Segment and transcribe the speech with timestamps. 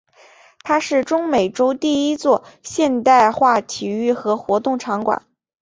[0.63, 5.27] 它是中美洲第一座现代化体育和活动场馆。